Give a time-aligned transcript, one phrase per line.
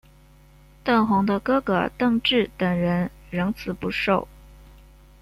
[0.83, 4.27] 邓弘的哥哥邓骘等人仍辞不受。